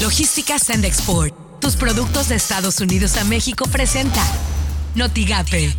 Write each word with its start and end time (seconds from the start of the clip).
Logística 0.00 0.58
Send 0.58 0.86
Export. 0.86 1.34
Tus 1.60 1.76
productos 1.76 2.30
de 2.30 2.34
Estados 2.36 2.80
Unidos 2.80 3.18
a 3.18 3.24
México 3.24 3.66
presenta 3.70 4.22
Notigape, 4.94 5.74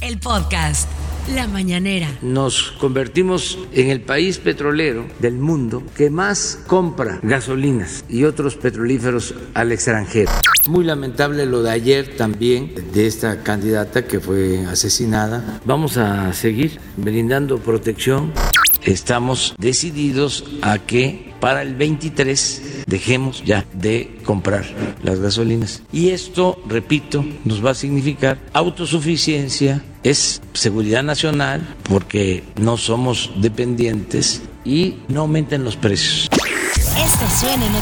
el 0.00 0.18
podcast. 0.18 0.88
La 1.34 1.46
mañanera. 1.46 2.08
Nos 2.22 2.72
convertimos 2.78 3.58
en 3.74 3.90
el 3.90 4.00
país 4.00 4.38
petrolero 4.38 5.06
del 5.18 5.34
mundo 5.34 5.82
que 5.94 6.08
más 6.08 6.60
compra 6.66 7.20
gasolinas 7.22 8.06
y 8.08 8.24
otros 8.24 8.56
petrolíferos 8.56 9.34
al 9.52 9.70
extranjero. 9.70 10.32
Muy 10.66 10.84
lamentable 10.84 11.44
lo 11.44 11.62
de 11.62 11.70
ayer 11.70 12.16
también 12.16 12.72
de 12.94 13.06
esta 13.06 13.42
candidata 13.42 14.06
que 14.06 14.18
fue 14.18 14.64
asesinada. 14.64 15.60
Vamos 15.66 15.98
a 15.98 16.32
seguir 16.32 16.80
brindando 16.96 17.58
protección. 17.58 18.32
Estamos 18.82 19.54
decididos 19.58 20.44
a 20.62 20.78
que 20.78 21.27
para 21.40 21.62
el 21.62 21.74
23 21.74 22.84
dejemos 22.86 23.44
ya 23.44 23.64
de 23.72 24.18
comprar 24.24 24.64
las 25.02 25.20
gasolinas. 25.20 25.82
Y 25.92 26.10
esto, 26.10 26.60
repito, 26.66 27.24
nos 27.44 27.64
va 27.64 27.70
a 27.70 27.74
significar 27.74 28.38
autosuficiencia, 28.52 29.82
es 30.02 30.40
seguridad 30.52 31.02
nacional, 31.02 31.66
porque 31.84 32.42
no 32.60 32.76
somos 32.76 33.30
dependientes 33.36 34.42
y 34.64 34.96
no 35.08 35.22
aumenten 35.22 35.64
los 35.64 35.76
precios. 35.76 36.28
Esto 36.98 37.26
suena 37.28 37.64
en 37.64 37.72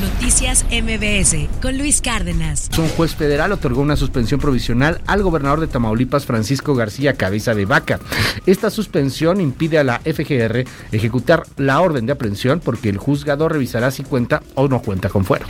Noticias 0.00 0.64
MBS 0.70 1.48
con 1.60 1.76
Luis 1.76 2.00
Cárdenas. 2.00 2.70
Un 2.78 2.88
juez 2.90 3.16
federal 3.16 3.50
otorgó 3.50 3.82
una 3.82 3.96
suspensión 3.96 4.38
provisional 4.38 5.00
al 5.08 5.24
gobernador 5.24 5.58
de 5.58 5.66
Tamaulipas, 5.66 6.26
Francisco 6.26 6.76
García 6.76 7.14
Cabeza 7.14 7.56
de 7.56 7.64
Vaca. 7.64 7.98
Esta 8.46 8.70
suspensión 8.70 9.40
impide 9.40 9.78
a 9.78 9.84
la 9.84 9.98
FGR 9.98 10.64
ejecutar 10.92 11.42
la 11.56 11.80
orden 11.80 12.06
de 12.06 12.12
aprehensión 12.12 12.60
porque 12.60 12.88
el 12.88 12.98
juzgado 12.98 13.48
revisará 13.48 13.90
si 13.90 14.04
cuenta 14.04 14.42
o 14.54 14.68
no 14.68 14.80
cuenta 14.80 15.08
con 15.08 15.24
fuero 15.24 15.46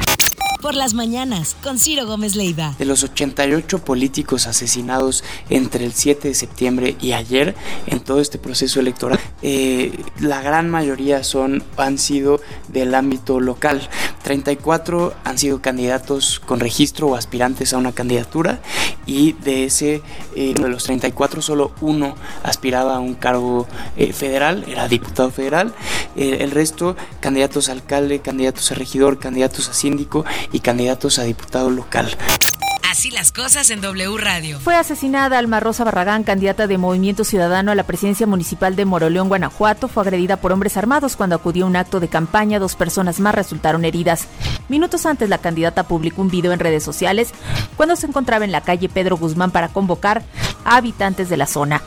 por 0.60 0.74
las 0.74 0.94
mañanas 0.94 1.56
con 1.62 1.78
Ciro 1.78 2.06
Gómez 2.06 2.36
Leiva. 2.36 2.74
De 2.78 2.84
los 2.84 3.02
88 3.02 3.84
políticos 3.84 4.46
asesinados 4.46 5.24
entre 5.48 5.84
el 5.84 5.92
7 5.92 6.28
de 6.28 6.34
septiembre 6.34 6.96
y 7.00 7.12
ayer 7.12 7.54
en 7.86 8.00
todo 8.00 8.20
este 8.20 8.38
proceso 8.38 8.80
electoral, 8.80 9.18
eh, 9.42 9.98
la 10.20 10.42
gran 10.42 10.70
mayoría 10.70 11.24
son, 11.24 11.62
han 11.76 11.98
sido 11.98 12.40
del 12.68 12.94
ámbito 12.94 13.40
local. 13.40 13.88
34 14.22 15.14
han 15.24 15.38
sido 15.38 15.60
candidatos 15.60 16.40
con 16.40 16.60
registro 16.60 17.08
o 17.08 17.16
aspirantes 17.16 17.72
a 17.72 17.78
una 17.78 17.92
candidatura 17.92 18.60
y 19.06 19.32
de 19.32 19.64
ese, 19.64 20.02
eh, 20.36 20.54
de 20.54 20.68
los 20.68 20.84
34 20.84 21.42
solo 21.42 21.72
uno 21.80 22.14
aspiraba 22.42 22.96
a 22.96 23.00
un 23.00 23.14
cargo 23.14 23.66
eh, 23.96 24.12
federal, 24.12 24.64
era 24.68 24.88
diputado 24.88 25.30
federal. 25.30 25.74
el 26.16 26.50
resto, 26.50 26.96
candidatos 27.20 27.68
a 27.68 27.72
alcalde, 27.72 28.20
candidatos 28.20 28.72
a 28.72 28.74
regidor, 28.74 29.18
candidatos 29.18 29.68
a 29.68 29.74
síndico 29.74 30.24
y 30.52 30.60
candidatos 30.60 31.18
a 31.18 31.24
diputado 31.24 31.70
local. 31.70 32.16
Así 32.90 33.12
las 33.12 33.30
cosas 33.30 33.70
en 33.70 33.80
W 33.80 34.18
Radio. 34.18 34.58
Fue 34.58 34.74
asesinada 34.74 35.38
Alma 35.38 35.60
Rosa 35.60 35.84
Barragán, 35.84 36.24
candidata 36.24 36.66
de 36.66 36.76
Movimiento 36.76 37.22
Ciudadano 37.22 37.70
a 37.70 37.76
la 37.76 37.84
presidencia 37.84 38.26
municipal 38.26 38.74
de 38.74 38.84
Moroleón, 38.84 39.28
Guanajuato. 39.28 39.86
Fue 39.86 40.02
agredida 40.02 40.38
por 40.38 40.50
hombres 40.50 40.76
armados 40.76 41.14
cuando 41.14 41.36
acudió 41.36 41.66
a 41.66 41.68
un 41.68 41.76
acto 41.76 42.00
de 42.00 42.08
campaña. 42.08 42.58
Dos 42.58 42.74
personas 42.74 43.20
más 43.20 43.32
resultaron 43.32 43.84
heridas. 43.84 44.26
Minutos 44.68 45.06
antes, 45.06 45.28
la 45.28 45.38
candidata 45.38 45.84
publicó 45.84 46.20
un 46.22 46.30
video 46.30 46.50
en 46.50 46.58
redes 46.58 46.82
sociales 46.82 47.30
cuando 47.76 47.94
se 47.94 48.08
encontraba 48.08 48.44
en 48.44 48.50
la 48.50 48.62
calle 48.62 48.88
Pedro 48.88 49.16
Guzmán 49.16 49.52
para 49.52 49.68
convocar 49.68 50.24
a 50.64 50.76
habitantes 50.76 51.28
de 51.28 51.36
la 51.36 51.46
zona. 51.46 51.82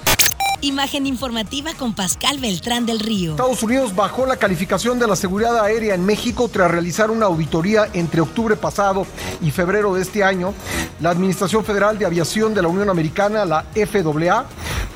Imagen 0.63 1.05
informativa 1.07 1.73
con 1.73 1.93
Pascal 1.93 2.39
Beltrán 2.39 2.85
del 2.85 3.01
Río. 3.01 3.31
Estados 3.31 3.61
Unidos 3.63 3.93
bajó 3.93 4.25
la 4.25 4.37
calificación 4.37 4.97
de 4.97 5.05
la 5.05 5.17
seguridad 5.17 5.59
aérea 5.59 5.93
en 5.93 6.05
México 6.05 6.47
tras 6.47 6.71
realizar 6.71 7.11
una 7.11 7.25
auditoría 7.25 7.89
entre 7.91 8.21
octubre 8.21 8.55
pasado 8.55 9.05
y 9.41 9.51
febrero 9.51 9.93
de 9.93 10.03
este 10.03 10.23
año. 10.23 10.53
La 11.01 11.09
Administración 11.09 11.65
Federal 11.65 11.99
de 11.99 12.05
Aviación 12.05 12.53
de 12.53 12.61
la 12.61 12.69
Unión 12.69 12.89
Americana, 12.89 13.43
la 13.43 13.65
FAA, 13.75 14.45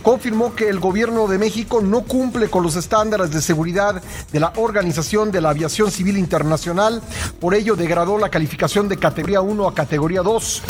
confirmó 0.02 0.56
que 0.56 0.70
el 0.70 0.80
gobierno 0.80 1.28
de 1.28 1.38
México 1.38 1.82
no 1.82 2.04
cumple 2.04 2.50
con 2.50 2.64
los 2.64 2.78
estándares 2.78 3.32
de 3.32 3.42
seguridad 3.42 4.02
de 4.32 4.40
la 4.40 4.54
Organización 4.56 5.32
de 5.32 5.42
la 5.42 5.50
Aviación 5.50 5.92
Civil 5.92 6.18
Internacional. 6.18 7.02
Por 7.42 7.54
ello, 7.54 7.76
degradó 7.76 8.18
la 8.18 8.30
calificación 8.30 8.88
de 8.88 8.96
categoría 8.96 9.42
1 9.42 9.68
a 9.68 9.76
categoría 9.76 10.22
2. 10.22 10.64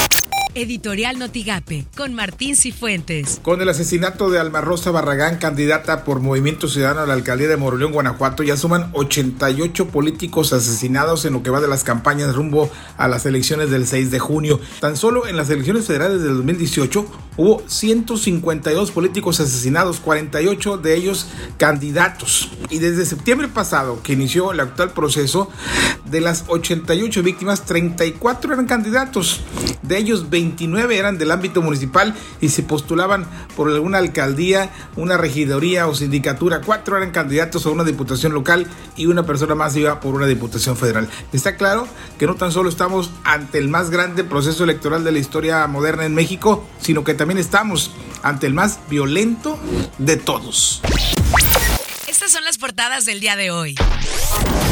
Editorial 0.57 1.19
Notigape, 1.19 1.85
con 1.95 2.15
Martín 2.15 2.55
Cifuentes. 2.55 3.39
Con 3.43 3.61
el 3.61 3.69
asesinato 3.69 4.31
de 4.31 4.39
Alma 4.39 4.59
Rosa 4.59 4.89
Barragán, 4.89 5.37
candidata 5.37 6.03
por 6.03 6.19
Movimiento 6.19 6.67
Ciudadano 6.67 7.01
a 7.01 7.05
la 7.05 7.13
alcaldía 7.13 7.47
de 7.47 7.57
Moroleón, 7.57 7.91
Guanajuato, 7.91 8.41
ya 8.41 8.57
suman 8.57 8.89
88 8.93 9.89
políticos 9.89 10.53
asesinados 10.53 11.25
en 11.25 11.33
lo 11.33 11.43
que 11.43 11.51
va 11.51 11.61
de 11.61 11.67
las 11.67 11.83
campañas 11.83 12.35
rumbo 12.35 12.71
a 12.97 13.07
las 13.07 13.27
elecciones 13.27 13.69
del 13.69 13.85
6 13.85 14.09
de 14.09 14.17
junio. 14.17 14.59
Tan 14.79 14.97
solo 14.97 15.27
en 15.27 15.37
las 15.37 15.51
elecciones 15.51 15.85
federales 15.85 16.23
del 16.23 16.37
2018 16.37 17.05
hubo 17.37 17.61
152 17.67 18.89
políticos 18.89 19.39
asesinados, 19.39 19.99
48 19.99 20.79
de 20.79 20.95
ellos 20.95 21.27
candidatos. 21.57 22.49
Y 22.71 22.79
desde 22.79 23.05
septiembre 23.05 23.47
pasado, 23.47 24.01
que 24.01 24.13
inició 24.13 24.51
el 24.51 24.59
actual 24.59 24.91
proceso, 24.93 25.51
de 26.09 26.21
las 26.21 26.45
88 26.47 27.21
víctimas, 27.21 27.65
34 27.65 28.53
eran 28.53 28.65
candidatos. 28.65 29.41
De 29.83 29.97
ellos, 29.97 30.29
20 30.31 30.46
29 30.47 30.97
eran 30.97 31.17
del 31.17 31.31
ámbito 31.31 31.61
municipal 31.61 32.15
y 32.39 32.49
se 32.49 32.63
postulaban 32.63 33.25
por 33.55 33.69
alguna 33.69 33.97
alcaldía, 33.97 34.71
una 34.95 35.17
regidoría 35.17 35.87
o 35.87 35.95
sindicatura. 35.95 36.61
Cuatro 36.61 36.97
eran 36.97 37.11
candidatos 37.11 37.65
a 37.65 37.69
una 37.69 37.83
diputación 37.83 38.33
local 38.33 38.67
y 38.95 39.07
una 39.07 39.25
persona 39.25 39.55
más 39.55 39.75
iba 39.75 39.99
por 39.99 40.15
una 40.15 40.25
diputación 40.25 40.77
federal. 40.77 41.09
Está 41.33 41.57
claro 41.57 41.87
que 42.17 42.27
no 42.27 42.35
tan 42.35 42.51
solo 42.51 42.69
estamos 42.69 43.11
ante 43.23 43.57
el 43.57 43.67
más 43.67 43.89
grande 43.89 44.23
proceso 44.23 44.63
electoral 44.63 45.03
de 45.03 45.11
la 45.11 45.19
historia 45.19 45.67
moderna 45.67 46.05
en 46.05 46.15
México, 46.15 46.65
sino 46.79 47.03
que 47.03 47.13
también 47.13 47.37
estamos 47.37 47.91
ante 48.23 48.47
el 48.47 48.53
más 48.53 48.79
violento 48.89 49.59
de 49.97 50.17
todos. 50.17 50.81
Estas 52.07 52.31
son 52.31 52.43
las 52.45 52.57
portadas 52.57 53.05
del 53.05 53.19
día 53.19 53.35
de 53.35 53.51
hoy. 53.51 53.75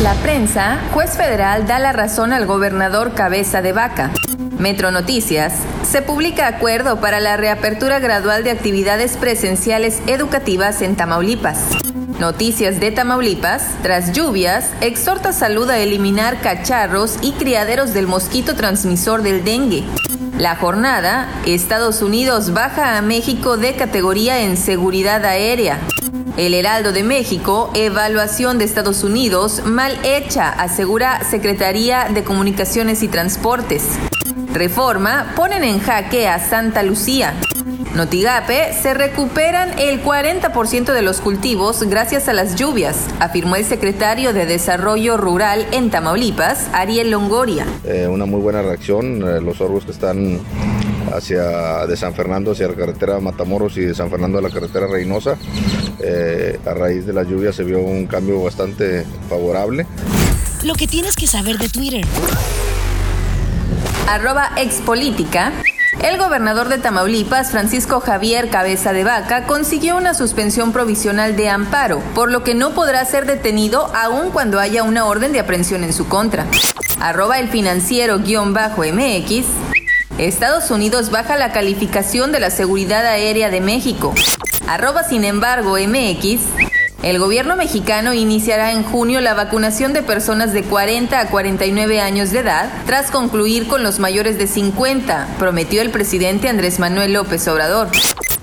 La 0.01 0.13
prensa, 0.15 0.79
juez 0.93 1.15
federal 1.17 1.67
da 1.67 1.79
la 1.79 1.93
razón 1.93 2.33
al 2.33 2.45
gobernador 2.45 3.13
Cabeza 3.13 3.61
de 3.61 3.71
Vaca. 3.71 4.11
Metro 4.57 4.91
Noticias, 4.91 5.53
se 5.83 6.01
publica 6.01 6.47
acuerdo 6.47 6.99
para 6.99 7.19
la 7.19 7.37
reapertura 7.37 7.99
gradual 7.99 8.43
de 8.43 8.51
actividades 8.51 9.17
presenciales 9.17 10.01
educativas 10.07 10.81
en 10.81 10.95
Tamaulipas. 10.95 11.59
Noticias 12.19 12.79
de 12.79 12.91
Tamaulipas, 12.91 13.63
tras 13.81 14.13
lluvias, 14.13 14.71
exhorta 14.81 15.33
salud 15.33 15.69
a 15.69 15.79
eliminar 15.79 16.39
cacharros 16.41 17.17
y 17.21 17.31
criaderos 17.33 17.93
del 17.93 18.07
mosquito 18.07 18.55
transmisor 18.55 19.21
del 19.21 19.43
dengue. 19.43 19.83
La 20.37 20.55
jornada, 20.55 21.29
Estados 21.45 22.01
Unidos 22.01 22.53
baja 22.53 22.97
a 22.97 23.01
México 23.01 23.57
de 23.57 23.75
categoría 23.75 24.41
en 24.41 24.57
seguridad 24.57 25.25
aérea. 25.25 25.79
El 26.37 26.53
Heraldo 26.53 26.91
de 26.91 27.03
México, 27.03 27.71
evaluación 27.75 28.57
de 28.57 28.65
Estados 28.65 29.05
Unidos 29.05 29.61
mal 29.65 29.97
hecha, 30.03 30.49
asegura 30.49 31.23
Secretaría 31.23 32.09
de 32.13 32.25
Comunicaciones 32.25 33.03
y 33.03 33.07
Transportes. 33.07 33.83
Reforma, 34.53 35.31
ponen 35.37 35.63
en 35.63 35.79
jaque 35.79 36.27
a 36.27 36.39
Santa 36.39 36.83
Lucía. 36.83 37.35
Notigape, 37.95 38.73
se 38.73 38.93
recuperan 38.93 39.79
el 39.79 40.03
40% 40.03 40.91
de 40.91 41.01
los 41.01 41.21
cultivos 41.21 41.83
gracias 41.83 42.27
a 42.27 42.33
las 42.33 42.55
lluvias, 42.55 43.07
afirmó 43.21 43.55
el 43.55 43.63
secretario 43.63 44.33
de 44.33 44.45
Desarrollo 44.45 45.15
Rural 45.15 45.65
en 45.71 45.89
Tamaulipas, 45.89 46.67
Ariel 46.73 47.11
Longoria. 47.11 47.65
Eh, 47.85 48.09
una 48.09 48.25
muy 48.25 48.41
buena 48.41 48.61
reacción, 48.61 49.23
eh, 49.25 49.39
los 49.39 49.61
orbos 49.61 49.85
que 49.85 49.91
están 49.91 50.41
hacia 51.13 51.87
de 51.87 51.95
San 51.95 52.13
Fernando 52.13 52.51
hacia 52.51 52.67
la 52.67 52.73
carretera 52.73 53.21
Matamoros 53.21 53.77
y 53.77 53.81
de 53.81 53.95
San 53.95 54.09
Fernando 54.09 54.39
a 54.39 54.41
la 54.41 54.49
carretera 54.49 54.87
Reynosa. 54.87 55.37
Eh, 55.99 56.59
a 56.65 56.73
raíz 56.73 57.05
de 57.05 57.13
la 57.13 57.23
lluvia 57.23 57.53
se 57.53 57.63
vio 57.63 57.79
un 57.79 58.07
cambio 58.07 58.41
bastante 58.43 59.05
favorable. 59.29 59.85
Lo 60.63 60.73
que 60.75 60.87
tienes 60.87 61.15
que 61.15 61.27
saber 61.27 61.57
de 61.57 61.69
Twitter. 61.69 62.05
Arroba 64.09 64.51
expolítica. 64.57 65.51
El 66.03 66.17
gobernador 66.17 66.69
de 66.69 66.77
Tamaulipas, 66.77 67.51
Francisco 67.51 67.99
Javier 68.01 68.49
Cabeza 68.49 68.93
de 68.93 69.03
Vaca, 69.03 69.47
consiguió 69.47 69.95
una 69.97 70.13
suspensión 70.13 70.73
provisional 70.73 71.35
de 71.35 71.49
amparo, 71.49 71.99
por 72.13 72.29
lo 72.31 72.43
que 72.43 72.53
no 72.53 72.75
podrá 72.75 73.03
ser 73.05 73.25
detenido 73.25 73.89
aun 73.95 74.29
cuando 74.31 74.59
haya 74.59 74.83
una 74.83 75.05
orden 75.05 75.31
de 75.31 75.39
aprehensión 75.39 75.83
en 75.83 75.93
su 75.93 76.07
contra. 76.07 76.45
Arroba 76.99 77.39
el 77.39 77.49
financiero-MX. 77.49 79.45
Estados 80.17 80.69
Unidos 80.71 81.11
baja 81.11 81.37
la 81.37 81.51
calificación 81.51 82.31
de 82.31 82.39
la 82.39 82.49
seguridad 82.49 83.05
aérea 83.05 83.49
de 83.49 83.61
México. 83.61 84.13
Arroba 84.67 85.03
sin 85.03 85.23
embargo 85.23 85.77
MX. 85.77 86.41
El 87.03 87.19
gobierno 87.19 87.55
mexicano 87.55 88.13
iniciará 88.13 88.71
en 88.71 88.83
junio 88.83 89.21
la 89.21 89.35
vacunación 89.35 89.93
de 89.93 90.01
personas 90.01 90.53
de 90.53 90.63
40 90.63 91.19
a 91.19 91.27
49 91.27 92.01
años 92.01 92.31
de 92.31 92.39
edad 92.39 92.71
tras 92.87 93.11
concluir 93.11 93.67
con 93.67 93.83
los 93.83 93.99
mayores 93.99 94.39
de 94.39 94.47
50, 94.47 95.35
prometió 95.37 95.83
el 95.83 95.91
presidente 95.91 96.49
Andrés 96.49 96.79
Manuel 96.79 97.13
López 97.13 97.47
Obrador. 97.47 97.89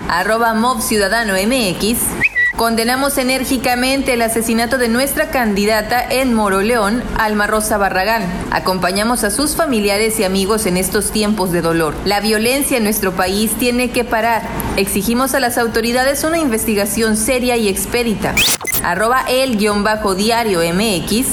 Arroba 0.07 0.53
Mob 0.53 0.81
Ciudadano 0.81 1.33
MX. 1.33 2.32
Condenamos 2.55 3.17
enérgicamente 3.17 4.13
el 4.13 4.21
asesinato 4.21 4.77
de 4.77 4.87
nuestra 4.87 5.31
candidata 5.31 6.05
en 6.07 6.35
Moroleón, 6.35 7.03
Alma 7.17 7.47
Rosa 7.47 7.79
Barragán. 7.79 8.23
Acompañamos 8.51 9.23
a 9.23 9.31
sus 9.31 9.55
familiares 9.55 10.19
y 10.19 10.23
amigos 10.23 10.67
en 10.67 10.77
estos 10.77 11.11
tiempos 11.11 11.51
de 11.51 11.61
dolor. 11.61 11.95
La 12.05 12.21
violencia 12.21 12.77
en 12.77 12.83
nuestro 12.83 13.13
país 13.13 13.51
tiene 13.57 13.89
que 13.89 14.03
parar. 14.03 14.43
Exigimos 14.77 15.33
a 15.33 15.39
las 15.39 15.57
autoridades 15.57 16.23
una 16.23 16.37
investigación 16.37 17.17
seria 17.17 17.57
y 17.57 17.67
expedita. 17.67 18.35
Arroba 18.83 19.25
el-diario 19.27 20.59
MX. 20.73 21.27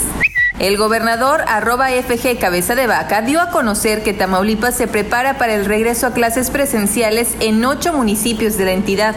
El 0.58 0.78
gobernador 0.78 1.42
arroba 1.46 1.88
FG 1.90 2.38
Cabeza 2.38 2.74
de 2.74 2.86
Vaca 2.86 3.20
dio 3.20 3.42
a 3.42 3.50
conocer 3.50 4.02
que 4.02 4.14
Tamaulipas 4.14 4.74
se 4.74 4.88
prepara 4.88 5.36
para 5.36 5.54
el 5.54 5.66
regreso 5.66 6.06
a 6.06 6.12
clases 6.14 6.50
presenciales 6.50 7.28
en 7.40 7.62
ocho 7.64 7.92
municipios 7.92 8.56
de 8.56 8.64
la 8.64 8.72
entidad. 8.72 9.16